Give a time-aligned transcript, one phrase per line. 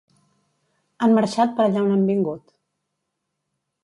[1.07, 2.47] Han marxat per allà on han vingut